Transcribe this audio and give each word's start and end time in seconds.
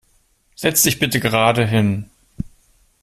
Setz 0.55 0.81
dich 0.81 0.97
bitte 0.97 1.19
gerade 1.19 1.63
hin! 1.63 2.09